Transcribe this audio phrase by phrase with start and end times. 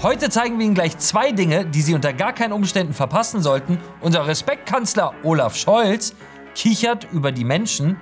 [0.00, 3.80] Heute zeigen wir Ihnen gleich zwei Dinge, die Sie unter gar keinen Umständen verpassen sollten.
[4.00, 6.14] Unser Respektkanzler Olaf Scholz
[6.54, 7.96] kichert über die Menschen,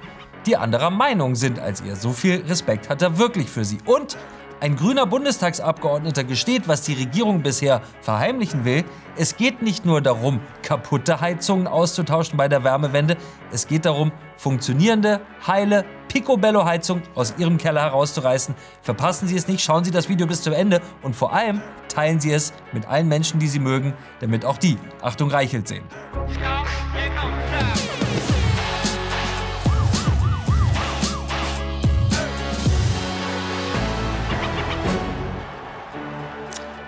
[0.44, 1.96] die anderer Meinung sind als ihr.
[1.96, 3.78] So viel Respekt hat er wirklich für sie.
[3.86, 4.18] Und
[4.60, 8.84] ein grüner Bundestagsabgeordneter gesteht, was die Regierung bisher verheimlichen will.
[9.16, 13.16] Es geht nicht nur darum, kaputte Heizungen auszutauschen bei der Wärmewende.
[13.52, 18.54] Es geht darum, funktionierende, heile Picobello-Heizung aus Ihrem Keller herauszureißen.
[18.82, 22.20] Verpassen Sie es nicht, schauen Sie das Video bis zum Ende und vor allem teilen
[22.20, 25.84] Sie es mit allen Menschen, die Sie mögen, damit auch die Achtung Reichelt sehen.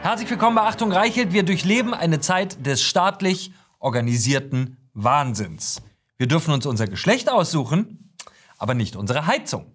[0.09, 1.35] Herzlich willkommen bei Achtung Reichelt.
[1.35, 5.83] Wir durchleben eine Zeit des staatlich organisierten Wahnsinns.
[6.17, 8.15] Wir dürfen uns unser Geschlecht aussuchen,
[8.57, 9.71] aber nicht unsere Heizung.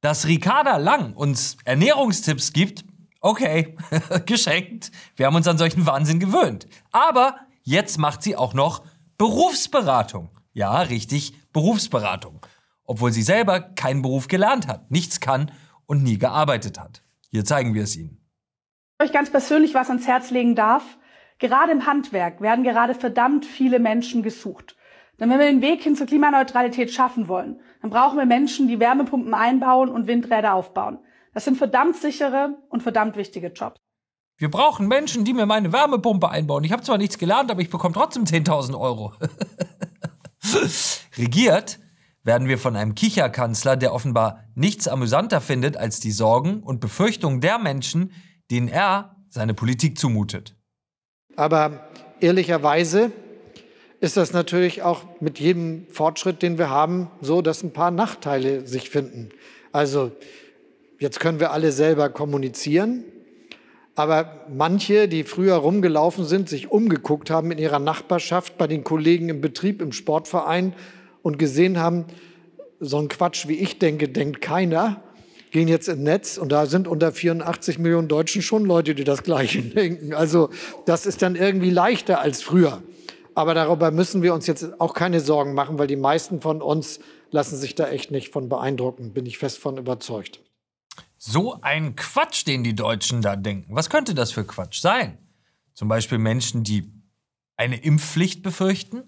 [0.00, 2.84] Dass Ricarda Lang uns Ernährungstipps gibt,
[3.20, 3.76] okay,
[4.26, 4.90] geschenkt.
[5.14, 6.66] Wir haben uns an solchen Wahnsinn gewöhnt.
[6.90, 8.82] Aber jetzt macht sie auch noch
[9.16, 10.30] Berufsberatung.
[10.54, 12.44] Ja, richtig, Berufsberatung.
[12.82, 15.52] Obwohl sie selber keinen Beruf gelernt hat, nichts kann
[15.86, 17.04] und nie gearbeitet hat.
[17.30, 18.21] Hier zeigen wir es Ihnen
[19.02, 20.98] euch ganz persönlich was ans Herz legen darf.
[21.38, 24.76] Gerade im Handwerk werden gerade verdammt viele Menschen gesucht.
[25.18, 28.80] Denn wenn wir den Weg hin zur Klimaneutralität schaffen wollen, dann brauchen wir Menschen, die
[28.80, 30.98] Wärmepumpen einbauen und Windräder aufbauen.
[31.34, 33.76] Das sind verdammt sichere und verdammt wichtige Jobs.
[34.36, 36.64] Wir brauchen Menschen, die mir meine Wärmepumpe einbauen.
[36.64, 39.12] Ich habe zwar nichts gelernt, aber ich bekomme trotzdem 10.000 Euro.
[41.16, 41.78] Regiert
[42.24, 47.40] werden wir von einem Kicherkanzler, der offenbar nichts amüsanter findet als die Sorgen und Befürchtungen
[47.40, 48.12] der Menschen,
[48.52, 50.54] denen er seine Politik zumutet.
[51.36, 51.88] Aber
[52.20, 53.10] ehrlicherweise
[54.00, 58.66] ist das natürlich auch mit jedem Fortschritt, den wir haben, so, dass ein paar Nachteile
[58.66, 59.30] sich finden.
[59.72, 60.12] Also
[60.98, 63.04] jetzt können wir alle selber kommunizieren,
[63.94, 69.30] aber manche, die früher rumgelaufen sind, sich umgeguckt haben in ihrer Nachbarschaft, bei den Kollegen
[69.30, 70.74] im Betrieb, im Sportverein
[71.22, 72.04] und gesehen haben,
[72.80, 75.02] so ein Quatsch, wie ich denke, denkt keiner
[75.52, 79.22] gehen jetzt ins Netz und da sind unter 84 Millionen Deutschen schon Leute, die das
[79.22, 80.14] Gleiche denken.
[80.14, 80.50] Also
[80.86, 82.82] das ist dann irgendwie leichter als früher.
[83.34, 87.00] Aber darüber müssen wir uns jetzt auch keine Sorgen machen, weil die meisten von uns
[87.30, 90.40] lassen sich da echt nicht von beeindrucken, bin ich fest von überzeugt.
[91.16, 93.74] So ein Quatsch, den die Deutschen da denken.
[93.74, 95.18] Was könnte das für Quatsch sein?
[95.72, 96.92] Zum Beispiel Menschen, die
[97.56, 99.04] eine Impfpflicht befürchten?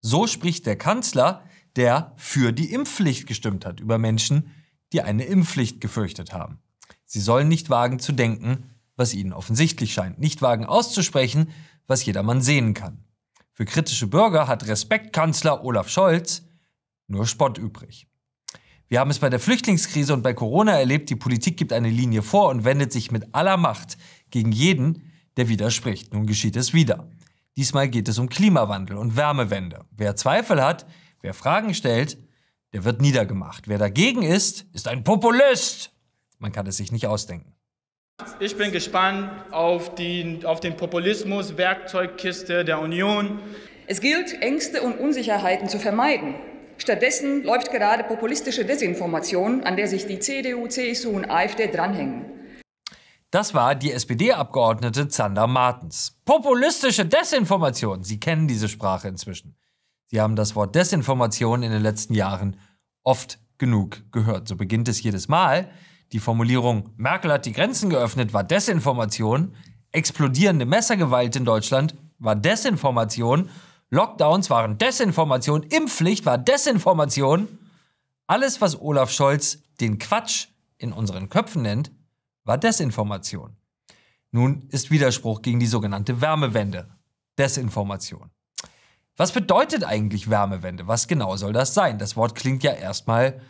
[0.00, 1.42] So spricht der Kanzler,
[1.76, 4.54] der für die Impfpflicht gestimmt hat, über Menschen,
[4.94, 6.60] die eine Impfpflicht gefürchtet haben.
[7.04, 11.50] Sie sollen nicht wagen zu denken, was ihnen offensichtlich scheint, nicht wagen auszusprechen,
[11.86, 13.04] was jedermann sehen kann.
[13.52, 16.42] Für kritische Bürger hat Respektkanzler Olaf Scholz
[17.08, 18.06] nur Spott übrig.
[18.88, 22.22] Wir haben es bei der Flüchtlingskrise und bei Corona erlebt, die Politik gibt eine Linie
[22.22, 23.98] vor und wendet sich mit aller Macht
[24.30, 26.14] gegen jeden, der widerspricht.
[26.14, 27.10] Nun geschieht es wieder.
[27.56, 29.84] Diesmal geht es um Klimawandel und Wärmewende.
[29.90, 30.86] Wer Zweifel hat,
[31.20, 32.18] wer Fragen stellt,
[32.74, 33.68] der wird niedergemacht.
[33.68, 35.92] Wer dagegen ist, ist ein Populist.
[36.38, 37.54] Man kann es sich nicht ausdenken.
[38.40, 43.38] Ich bin gespannt auf, die, auf den Populismus, Werkzeugkiste der Union.
[43.86, 46.34] Es gilt, Ängste und Unsicherheiten zu vermeiden.
[46.76, 52.24] Stattdessen läuft gerade populistische Desinformation, an der sich die CDU, CSU und AfD dranhängen.
[53.30, 56.18] Das war die SPD-Abgeordnete Zander Martens.
[56.24, 58.02] Populistische Desinformation.
[58.02, 59.56] Sie kennen diese Sprache inzwischen.
[60.06, 62.56] Sie haben das Wort Desinformation in den letzten Jahren
[63.04, 64.48] oft genug gehört.
[64.48, 65.70] So beginnt es jedes Mal.
[66.12, 69.54] Die Formulierung Merkel hat die Grenzen geöffnet war Desinformation.
[69.92, 73.48] Explodierende Messergewalt in Deutschland war Desinformation.
[73.90, 75.62] Lockdowns waren Desinformation.
[75.62, 77.48] Impfpflicht war Desinformation.
[78.26, 80.48] Alles, was Olaf Scholz den Quatsch
[80.78, 81.92] in unseren Köpfen nennt,
[82.44, 83.56] war Desinformation.
[84.30, 86.88] Nun ist Widerspruch gegen die sogenannte Wärmewende.
[87.38, 88.30] Desinformation.
[89.16, 90.88] Was bedeutet eigentlich Wärmewende?
[90.88, 91.98] Was genau soll das sein?
[91.98, 93.40] Das Wort klingt ja erstmal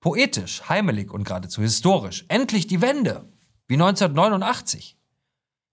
[0.00, 2.24] poetisch, heimelig und geradezu historisch.
[2.28, 3.28] Endlich die Wende,
[3.68, 4.98] wie 1989.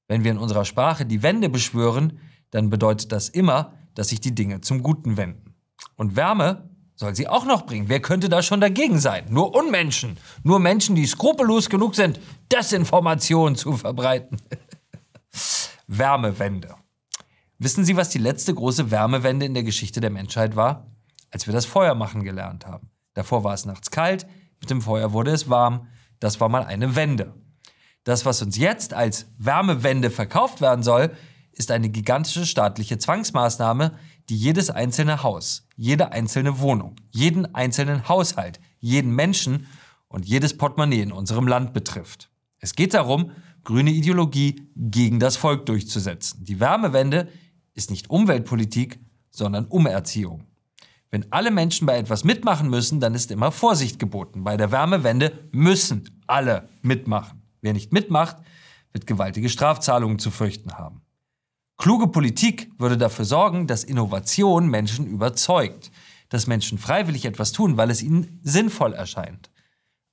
[0.08, 2.20] Wenn wir in unserer Sprache die Wende beschwören,
[2.52, 5.56] dann bedeutet das immer, dass sich die Dinge zum Guten wenden.
[5.96, 7.90] Und Wärme soll sie auch noch bringen.
[7.90, 9.26] Wer könnte da schon dagegen sein?
[9.30, 10.18] Nur Unmenschen.
[10.44, 12.20] Nur Menschen, die skrupellos genug sind,
[12.52, 14.38] Desinformation zu verbreiten.
[15.88, 16.76] Wärmewende.
[17.64, 20.88] Wissen Sie, was die letzte große Wärmewende in der Geschichte der Menschheit war?
[21.30, 22.90] Als wir das Feuer machen gelernt haben.
[23.14, 24.26] Davor war es nachts kalt,
[24.60, 25.86] mit dem Feuer wurde es warm.
[26.20, 27.36] Das war mal eine Wende.
[28.04, 31.12] Das, was uns jetzt als Wärmewende verkauft werden soll,
[31.52, 33.92] ist eine gigantische staatliche Zwangsmaßnahme,
[34.30, 39.68] die jedes einzelne Haus, jede einzelne Wohnung, jeden einzelnen Haushalt, jeden Menschen
[40.08, 42.32] und jedes Portemonnaie in unserem Land betrifft.
[42.58, 46.44] Es geht darum, grüne Ideologie gegen das Volk durchzusetzen.
[46.44, 47.28] Die Wärmewende
[47.74, 50.46] ist nicht Umweltpolitik, sondern Umerziehung.
[51.10, 54.44] Wenn alle Menschen bei etwas mitmachen müssen, dann ist immer Vorsicht geboten.
[54.44, 57.42] Bei der Wärmewende müssen alle mitmachen.
[57.62, 58.38] Wer nicht mitmacht,
[58.94, 61.02] wird gewaltige Strafzahlungen zu fürchten haben.
[61.78, 65.92] Kluge Politik würde dafür sorgen, dass Innovation Menschen überzeugt,
[66.30, 69.52] dass Menschen freiwillig etwas tun, weil es ihnen sinnvoll erscheint.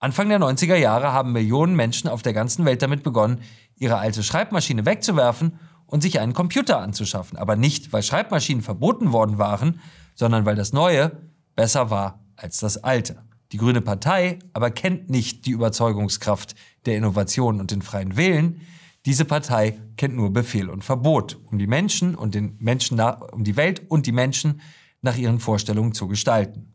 [0.01, 3.43] Anfang der 90er Jahre haben Millionen Menschen auf der ganzen Welt damit begonnen,
[3.77, 7.37] ihre alte Schreibmaschine wegzuwerfen und sich einen Computer anzuschaffen.
[7.37, 9.81] Aber nicht, weil Schreibmaschinen verboten worden waren,
[10.14, 11.12] sondern weil das Neue
[11.56, 13.25] besser war als das Alte.
[13.50, 16.55] Die Grüne Partei aber kennt nicht die Überzeugungskraft
[16.87, 18.61] der Innovation und den freien Willen.
[19.06, 23.43] Diese Partei kennt nur Befehl und Verbot, um die Menschen und den Menschen nach, um
[23.43, 24.61] die Welt und die Menschen
[25.00, 26.75] nach ihren Vorstellungen zu gestalten.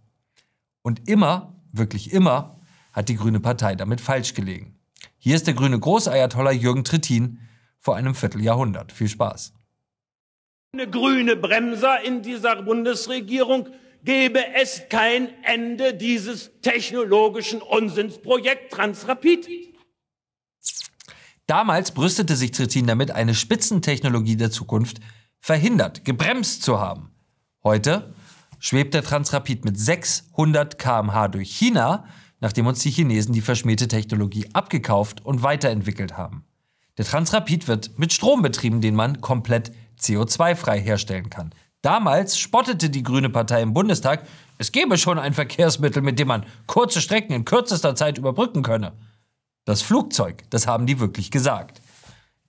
[0.82, 2.60] Und immer, wirklich immer,
[2.92, 4.80] hat die Grüne Partei damit falsch gelegen.
[5.20, 7.40] Hier ist der grüne Großayatollah Jürgen Trittin
[7.84, 8.92] vor einem Vierteljahrhundert.
[8.92, 9.54] Viel Spaß
[10.76, 13.68] eine grüne Bremser in dieser Bundesregierung
[14.04, 19.48] gäbe es kein Ende dieses technologischen Unsinnsprojekt Transrapid.
[21.46, 25.00] Damals brüstete sich Trittin damit, eine Spitzentechnologie der Zukunft
[25.40, 27.12] verhindert, gebremst zu haben.
[27.64, 28.16] Heute
[28.58, 32.08] schwebt der Transrapid mit 600 km/h durch China,
[32.40, 36.48] nachdem uns die Chinesen die verschmähte Technologie abgekauft und weiterentwickelt haben.
[36.98, 41.54] Der Transrapid wird mit Strom betrieben, den man komplett CO2-frei herstellen kann.
[41.82, 44.26] Damals spottete die Grüne Partei im Bundestag,
[44.58, 48.94] es gebe schon ein Verkehrsmittel, mit dem man kurze Strecken in kürzester Zeit überbrücken könne.
[49.66, 51.82] Das Flugzeug, das haben die wirklich gesagt.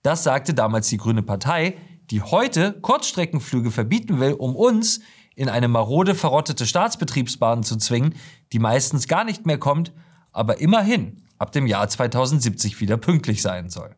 [0.03, 1.75] Das sagte damals die Grüne Partei,
[2.11, 5.01] die heute Kurzstreckenflüge verbieten will, um uns
[5.35, 8.15] in eine marode verrottete Staatsbetriebsbahn zu zwingen,
[8.53, 9.91] die meistens gar nicht mehr kommt,
[10.31, 13.95] aber immerhin ab dem Jahr 2070 wieder pünktlich sein soll.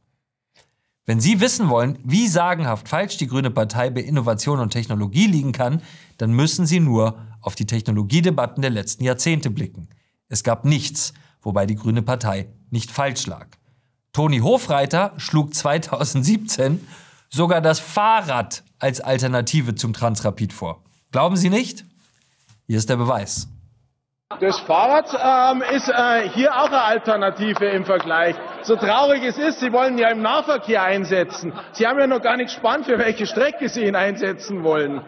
[1.08, 5.54] Wenn Sie wissen wollen, wie sagenhaft falsch die Grüne Partei bei Innovation und Technologie liegen
[5.54, 5.82] kann,
[6.18, 9.88] dann müssen Sie nur auf die Technologiedebatten der letzten Jahrzehnte blicken.
[10.28, 13.48] Es gab nichts, wobei die Grüne Partei nicht falsch lag.
[14.12, 16.86] Toni Hofreiter schlug 2017
[17.30, 20.84] sogar das Fahrrad als Alternative zum Transrapid vor.
[21.12, 21.86] Glauben Sie nicht?
[22.66, 23.48] Hier ist der Beweis.
[24.42, 28.36] Das Fahrrad ähm, ist äh, hier auch eine Alternative im Vergleich.
[28.62, 31.54] So traurig es ist, Sie wollen ja im Nahverkehr einsetzen.
[31.72, 35.02] Sie haben ja noch gar nicht gespannt, für welche Strecke Sie ihn einsetzen wollen.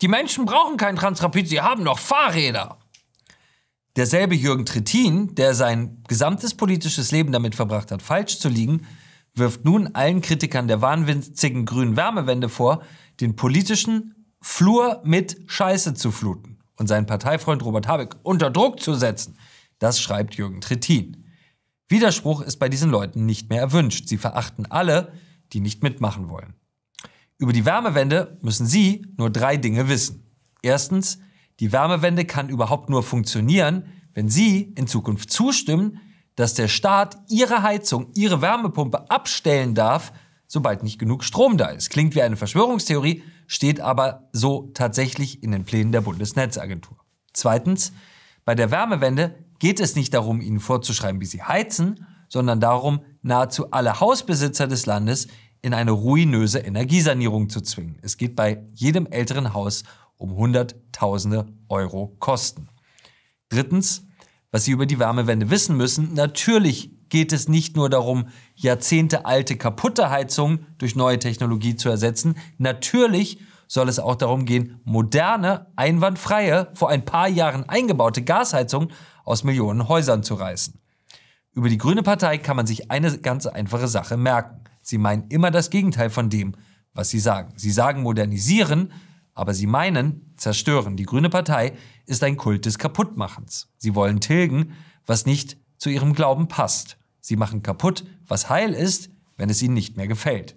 [0.00, 2.78] Die Menschen brauchen kein Transrapid, sie haben noch Fahrräder.
[3.96, 8.86] Derselbe Jürgen Trittin, der sein gesamtes politisches Leben damit verbracht hat, falsch zu liegen,
[9.34, 12.82] wirft nun allen Kritikern der wahnwitzigen grünen Wärmewende vor,
[13.20, 18.94] den politischen Flur mit Scheiße zu fluten und seinen Parteifreund Robert Habeck unter Druck zu
[18.94, 19.36] setzen.
[19.78, 21.24] Das schreibt Jürgen Trittin.
[21.88, 24.08] Widerspruch ist bei diesen Leuten nicht mehr erwünscht.
[24.08, 25.12] Sie verachten alle,
[25.52, 26.54] die nicht mitmachen wollen.
[27.38, 30.30] Über die Wärmewende müssen Sie nur drei Dinge wissen.
[30.62, 31.18] Erstens,
[31.60, 36.00] die Wärmewende kann überhaupt nur funktionieren, wenn Sie in Zukunft zustimmen,
[36.36, 40.12] dass der Staat Ihre Heizung, Ihre Wärmepumpe abstellen darf,
[40.52, 41.88] sobald nicht genug Strom da ist.
[41.88, 46.98] Klingt wie eine Verschwörungstheorie, steht aber so tatsächlich in den Plänen der Bundesnetzagentur.
[47.32, 47.94] Zweitens,
[48.44, 53.70] bei der Wärmewende geht es nicht darum, ihnen vorzuschreiben, wie sie heizen, sondern darum, nahezu
[53.70, 55.28] alle Hausbesitzer des Landes
[55.62, 57.98] in eine ruinöse Energiesanierung zu zwingen.
[58.02, 59.84] Es geht bei jedem älteren Haus
[60.18, 62.68] um Hunderttausende Euro Kosten.
[63.48, 64.04] Drittens,
[64.50, 70.08] was Sie über die Wärmewende wissen müssen, natürlich geht es nicht nur darum, jahrzehntealte kaputte
[70.08, 72.36] Heizungen durch neue Technologie zu ersetzen.
[72.56, 73.38] Natürlich
[73.68, 78.92] soll es auch darum gehen, moderne, einwandfreie, vor ein paar Jahren eingebaute Gasheizungen
[79.26, 80.80] aus Millionen Häusern zu reißen.
[81.52, 84.64] Über die Grüne Partei kann man sich eine ganz einfache Sache merken.
[84.80, 86.54] Sie meinen immer das Gegenteil von dem,
[86.94, 87.52] was sie sagen.
[87.56, 88.90] Sie sagen modernisieren,
[89.34, 90.96] aber sie meinen zerstören.
[90.96, 91.74] Die Grüne Partei
[92.06, 93.68] ist ein Kult des Kaputtmachens.
[93.76, 94.72] Sie wollen tilgen,
[95.04, 96.96] was nicht zu ihrem Glauben passt.
[97.22, 100.56] Sie machen kaputt, was heil ist, wenn es ihnen nicht mehr gefällt.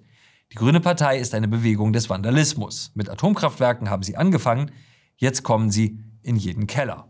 [0.51, 2.91] Die Grüne Partei ist eine Bewegung des Vandalismus.
[2.95, 4.71] Mit Atomkraftwerken haben sie angefangen,
[5.15, 7.07] jetzt kommen sie in jeden Keller.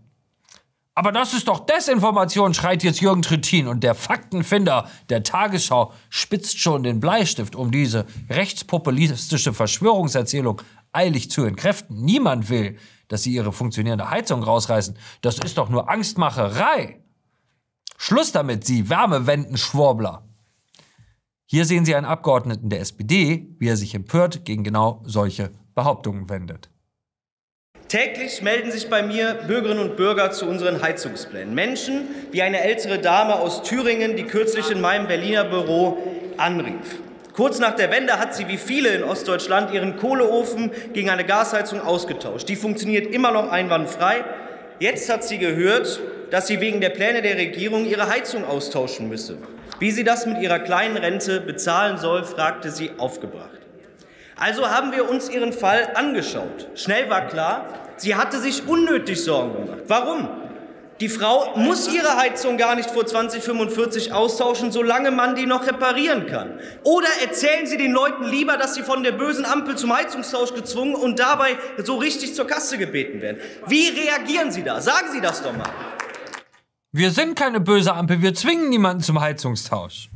[0.93, 6.59] Aber das ist doch Desinformation, schreit jetzt Jürgen Trittin und der Faktenfinder der Tagesschau spitzt
[6.59, 12.03] schon den Bleistift, um diese rechtspopulistische Verschwörungserzählung eilig zu entkräften.
[12.03, 14.97] Niemand will, dass sie ihre funktionierende Heizung rausreißen.
[15.21, 17.04] Das ist doch nur Angstmacherei.
[17.97, 20.23] Schluss damit, Sie Wärmewendenschwurbler.
[21.45, 26.29] Hier sehen Sie einen Abgeordneten der SPD, wie er sich empört gegen genau solche Behauptungen
[26.29, 26.69] wendet.
[27.87, 31.53] Täglich melden sich bei mir Bürgerinnen und Bürger zu unseren Heizungsplänen.
[31.53, 35.97] Menschen wie eine ältere Dame aus Thüringen, die kürzlich in meinem Berliner Büro
[36.37, 36.99] anrief.
[37.33, 41.79] Kurz nach der Wende hat sie wie viele in Ostdeutschland ihren Kohleofen gegen eine Gasheizung
[41.79, 42.49] ausgetauscht.
[42.49, 44.23] Die funktioniert immer noch einwandfrei.
[44.79, 45.99] Jetzt hat sie gehört,
[46.31, 49.37] dass sie wegen der Pläne der Regierung ihre Heizung austauschen müsse.
[49.79, 53.59] Wie sie das mit ihrer kleinen Rente bezahlen soll, fragte sie aufgebracht.
[54.37, 56.67] Also haben wir uns ihren Fall angeschaut.
[56.75, 57.67] Schnell war klar,
[57.97, 59.83] sie hatte sich unnötig Sorgen gemacht.
[59.87, 60.29] Warum?
[61.01, 66.25] Die Frau muss ihre Heizung gar nicht vor 2045 austauschen, solange man die noch reparieren
[66.25, 66.57] kann.
[66.83, 70.95] Oder erzählen Sie den Leuten lieber, dass sie von der bösen Ampel zum Heizungstausch gezwungen
[70.95, 73.41] und dabei so richtig zur Kasse gebeten werden.
[73.67, 74.79] Wie reagieren Sie da?
[74.79, 75.69] Sagen Sie das doch mal.
[76.97, 80.09] Wir sind keine böse Ampel, wir zwingen niemanden zum Heizungstausch.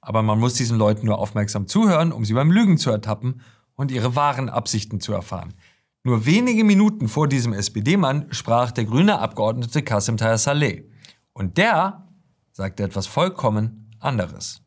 [0.00, 3.42] Aber man muss diesen Leuten nur aufmerksam zuhören, um sie beim Lügen zu ertappen
[3.76, 5.54] und ihre wahren Absichten zu erfahren.
[6.02, 10.90] Nur wenige Minuten vor diesem SPD-Mann sprach der grüne Abgeordnete Kassim Taher Saleh.
[11.32, 12.08] Und der
[12.50, 14.62] sagte etwas vollkommen anderes.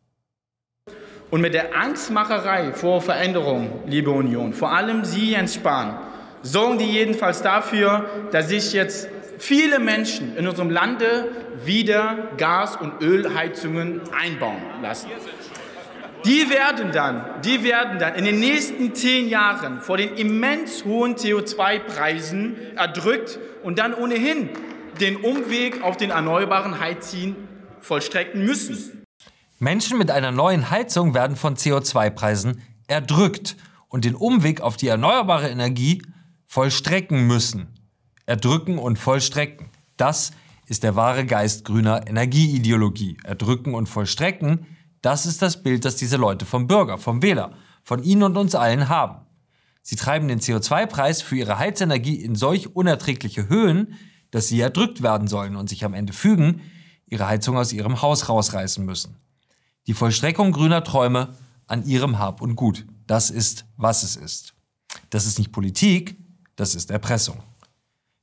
[1.29, 5.99] Und mit der Angstmacherei vor Veränderung, liebe Union, vor allem Sie, Jens Spahn,
[6.41, 11.29] sorgen die jedenfalls dafür, dass sich jetzt viele Menschen in unserem Lande
[11.63, 15.09] wieder Gas- und Ölheizungen einbauen lassen.
[16.25, 21.15] Die werden dann, die werden dann in den nächsten zehn Jahren vor den immens hohen
[21.15, 24.49] CO2-Preisen erdrückt und dann ohnehin
[24.99, 27.35] den Umweg auf den erneuerbaren Heizien
[27.79, 29.03] vollstrecken müssen.
[29.59, 33.55] Menschen mit einer neuen Heizung werden von CO2-Preisen erdrückt
[33.87, 36.01] und den Umweg auf die erneuerbare Energie
[36.45, 37.76] vollstrecken müssen.
[38.27, 39.71] Erdrücken und vollstrecken.
[39.97, 40.31] Das
[40.67, 43.17] ist der wahre Geist grüner Energieideologie.
[43.23, 44.67] Erdrücken und vollstrecken
[45.01, 47.53] das ist das Bild, das diese Leute vom Bürger, vom Wähler,
[47.83, 49.25] von Ihnen und uns allen haben.
[49.81, 53.93] Sie treiben den CO2-Preis für ihre Heizenergie in solch unerträgliche Höhen,
[54.31, 56.61] dass sie erdrückt werden sollen und sich am Ende fügen,
[57.05, 59.15] ihre Heizung aus ihrem Haus rausreißen müssen.
[59.87, 62.85] Die Vollstreckung grüner Träume an ihrem Hab und Gut.
[63.05, 64.55] Das ist, was es ist.
[65.09, 66.17] Das ist nicht Politik,
[66.57, 67.41] das ist Erpressung.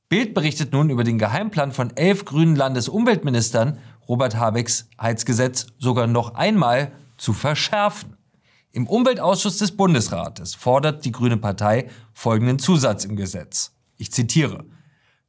[0.07, 6.35] Bild berichtet nun über den Geheimplan von elf grünen Landesumweltministern Robert Habecks Heizgesetz sogar noch
[6.35, 8.15] einmal zu verschärfen.
[8.71, 13.73] Im Umweltausschuss des Bundesrates fordert die Grüne Partei folgenden Zusatz im Gesetz.
[13.97, 14.65] Ich zitiere.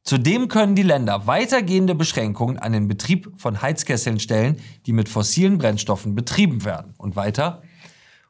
[0.03, 5.57] Zudem können die Länder weitergehende Beschränkungen an den Betrieb von Heizkesseln stellen, die mit fossilen
[5.57, 6.93] Brennstoffen betrieben werden.
[6.97, 7.63] Und weiter.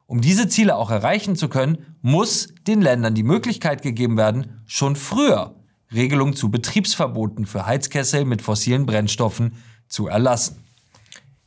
[0.06, 4.96] Um diese Ziele auch erreichen zu können, muss den Ländern die Möglichkeit gegeben werden, schon
[4.96, 5.57] früher
[5.92, 9.54] Regelungen zu Betriebsverboten für Heizkessel mit fossilen Brennstoffen
[9.88, 10.64] zu erlassen.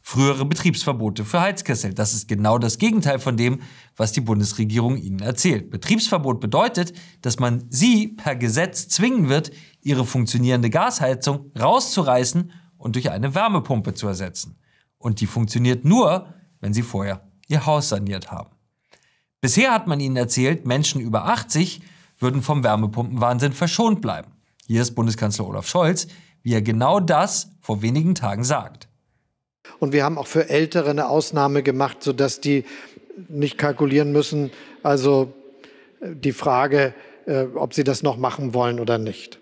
[0.04, 1.94] Frühere Betriebsverbote für Heizkessel.
[1.94, 3.62] Das ist genau das Gegenteil von dem,
[3.96, 5.70] was die Bundesregierung Ihnen erzählt.
[5.70, 13.12] Betriebsverbot bedeutet, dass man Sie per Gesetz zwingen wird, Ihre funktionierende Gasheizung rauszureißen und durch
[13.12, 14.58] eine Wärmepumpe zu ersetzen.
[14.98, 18.50] Und die funktioniert nur, wenn Sie vorher Ihr Haus saniert haben.
[19.40, 21.82] Bisher hat man Ihnen erzählt, Menschen über 80
[22.22, 24.32] würden vom Wärmepumpenwahnsinn verschont bleiben.
[24.68, 26.08] Hier ist Bundeskanzler Olaf Scholz,
[26.44, 28.88] wie er genau das vor wenigen Tagen sagt.
[29.80, 32.66] Und wir haben auch für Ältere eine Ausnahme gemacht, sodass die
[33.30, 34.52] nicht kalkulieren müssen.
[34.84, 35.34] Also
[36.02, 36.94] äh, die Frage,
[37.26, 39.40] äh, ob sie das noch machen wollen oder nicht.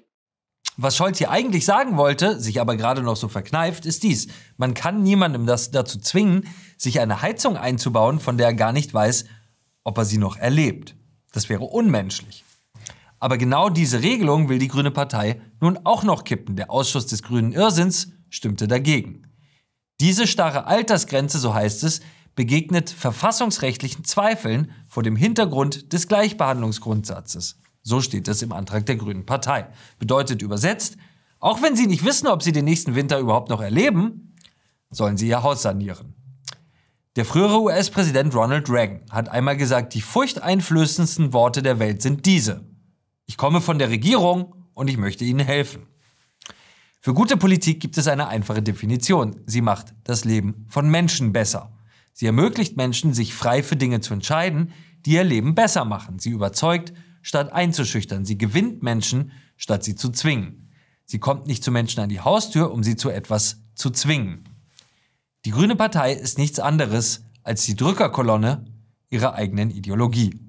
[0.77, 4.27] Was Scholz hier eigentlich sagen wollte, sich aber gerade noch so verkneift, ist dies.
[4.55, 8.93] Man kann niemandem das dazu zwingen, sich eine Heizung einzubauen, von der er gar nicht
[8.93, 9.25] weiß,
[9.83, 10.95] ob er sie noch erlebt.
[11.33, 12.45] Das wäre unmenschlich.
[13.19, 16.55] Aber genau diese Regelung will die Grüne Partei nun auch noch kippen.
[16.55, 19.23] Der Ausschuss des grünen Irrsinns stimmte dagegen.
[19.99, 21.99] Diese starre Altersgrenze, so heißt es,
[22.35, 27.59] begegnet verfassungsrechtlichen Zweifeln vor dem Hintergrund des Gleichbehandlungsgrundsatzes.
[27.81, 29.67] So steht es im Antrag der Grünen Partei.
[29.97, 30.95] Bedeutet übersetzt,
[31.39, 34.35] auch wenn Sie nicht wissen, ob Sie den nächsten Winter überhaupt noch erleben,
[34.89, 36.15] sollen Sie Ihr Haus sanieren.
[37.15, 42.68] Der frühere US-Präsident Ronald Reagan hat einmal gesagt, die furchteinflößendsten Worte der Welt sind diese.
[43.29, 45.85] Ich komme von der Regierung und ich möchte Ihnen helfen.
[46.99, 49.39] Für gute Politik gibt es eine einfache Definition.
[49.45, 51.71] Sie macht das Leben von Menschen besser.
[52.11, 54.73] Sie ermöglicht Menschen, sich frei für Dinge zu entscheiden,
[55.05, 56.17] die ihr Leben besser machen.
[56.17, 58.25] Sie überzeugt, statt einzuschüchtern.
[58.25, 60.71] Sie gewinnt Menschen, statt sie zu zwingen.
[61.05, 64.45] Sie kommt nicht zu Menschen an die Haustür, um sie zu etwas zu zwingen.
[65.45, 68.65] Die Grüne Partei ist nichts anderes als die Drückerkolonne
[69.11, 70.48] ihrer eigenen Ideologie.